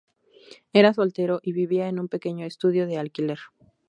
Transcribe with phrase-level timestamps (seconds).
[0.73, 3.37] Era soltero y vivía en un pequeño estudio de alquiler.